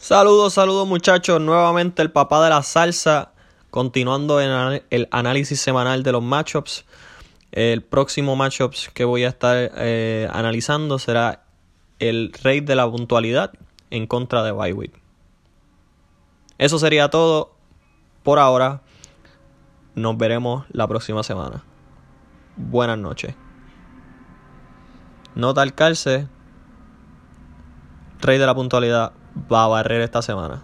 Saludos, 0.00 0.54
saludos 0.54 0.88
muchachos, 0.88 1.42
nuevamente 1.42 2.00
el 2.00 2.10
papá 2.10 2.42
de 2.42 2.48
la 2.48 2.62
salsa, 2.62 3.32
continuando 3.70 4.40
en 4.40 4.82
el 4.88 5.08
análisis 5.10 5.60
semanal 5.60 6.02
de 6.02 6.12
los 6.12 6.22
matchups. 6.22 6.86
El 7.52 7.82
próximo 7.82 8.34
matchups 8.34 8.88
que 8.94 9.04
voy 9.04 9.24
a 9.24 9.28
estar 9.28 9.70
eh, 9.76 10.26
analizando 10.32 10.98
será 10.98 11.44
el 11.98 12.32
rey 12.42 12.60
de 12.60 12.76
la 12.76 12.90
puntualidad 12.90 13.52
en 13.90 14.06
contra 14.06 14.42
de 14.42 14.52
Bywit. 14.52 14.94
Eso 16.56 16.78
sería 16.78 17.10
todo 17.10 17.54
por 18.22 18.38
ahora. 18.38 18.80
Nos 19.94 20.16
veremos 20.16 20.64
la 20.70 20.88
próxima 20.88 21.22
semana. 21.22 21.62
Buenas 22.56 22.96
noches. 22.96 23.34
Nota 25.34 25.60
al 25.60 25.74
calce. 25.74 26.26
Rey 28.22 28.38
de 28.38 28.46
la 28.46 28.54
puntualidad 28.54 29.12
va 29.34 29.64
a 29.64 29.68
barrer 29.68 30.00
esta 30.00 30.22
semana. 30.22 30.62